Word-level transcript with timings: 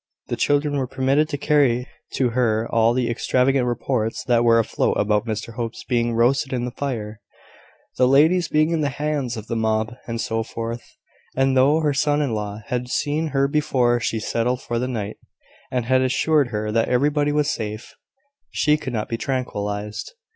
The 0.29 0.35
children 0.35 0.77
were 0.77 0.87
permitted 0.87 1.29
to 1.29 1.37
carry 1.37 1.85
to 2.13 2.29
her 2.29 2.67
all 2.71 2.93
the 2.95 3.07
extravagant 3.07 3.67
reports 3.67 4.23
that 4.23 4.43
were 4.43 4.57
afloat 4.57 4.95
about 4.97 5.27
Mr 5.27 5.53
Hope 5.53 5.73
being 5.87 6.15
roasted 6.15 6.51
in 6.51 6.65
the 6.65 6.71
fire, 6.71 7.21
the 7.97 8.07
ladies 8.07 8.47
being 8.47 8.71
in 8.71 8.81
the 8.81 8.89
hands 8.89 9.37
of 9.37 9.45
the 9.45 9.55
mob, 9.55 9.93
and 10.07 10.19
so 10.19 10.41
forth; 10.41 10.97
and 11.37 11.55
though 11.55 11.81
her 11.81 11.93
son 11.93 12.19
in 12.19 12.33
law 12.33 12.61
had 12.65 12.87
seen 12.89 13.27
her 13.27 13.47
before 13.47 13.99
she 13.99 14.19
settled 14.19 14.63
for 14.63 14.79
the 14.79 14.87
night, 14.87 15.17
and 15.69 15.85
had 15.85 16.01
assured 16.01 16.47
her 16.47 16.71
that 16.71 16.89
everybody 16.89 17.31
was 17.31 17.51
safe, 17.51 17.93
she 18.49 18.77
could 18.77 18.93
not 18.93 19.07
be 19.07 19.17
tranquillised. 19.17 20.13